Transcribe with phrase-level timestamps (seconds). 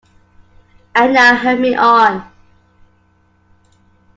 [0.95, 2.27] And now help me on.